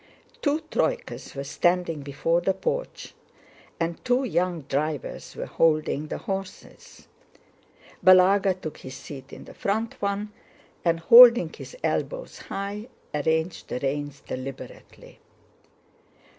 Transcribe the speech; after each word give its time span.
Two 0.41 0.61
troykas 0.71 1.35
were 1.35 1.43
standing 1.43 2.01
before 2.01 2.41
the 2.41 2.55
porch 2.55 3.13
and 3.79 4.03
two 4.03 4.23
young 4.23 4.61
drivers 4.61 5.35
were 5.35 5.45
holding 5.45 6.07
the 6.07 6.17
horses. 6.17 7.07
Balagá 8.03 8.59
took 8.59 8.79
his 8.79 8.95
seat 8.95 9.31
in 9.31 9.43
the 9.43 9.53
front 9.53 10.01
one 10.01 10.33
and 10.83 11.01
holding 11.01 11.53
his 11.53 11.77
elbows 11.83 12.39
high 12.39 12.87
arranged 13.13 13.67
the 13.67 13.77
reins 13.79 14.21
deliberately. 14.21 15.19